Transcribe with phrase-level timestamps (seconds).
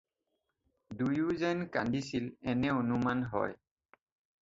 [0.97, 3.55] দুয়ো যেন কান্দিছিল এনে অনুমান হয়।